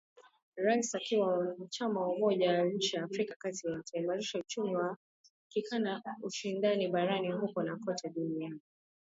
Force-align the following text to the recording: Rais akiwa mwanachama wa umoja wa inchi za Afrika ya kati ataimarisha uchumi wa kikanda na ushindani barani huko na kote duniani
Rais 0.57 0.95
akiwa 0.95 1.35
mwanachama 1.35 2.01
wa 2.01 2.07
umoja 2.15 2.51
wa 2.51 2.67
inchi 2.67 2.97
za 2.97 3.03
Afrika 3.03 3.31
ya 3.33 3.37
kati 3.39 3.67
ataimarisha 3.67 4.39
uchumi 4.39 4.75
wa 4.75 4.97
kikanda 5.49 6.01
na 6.05 6.15
ushindani 6.21 6.87
barani 6.87 7.31
huko 7.31 7.63
na 7.63 7.77
kote 7.77 8.09
duniani 8.09 8.59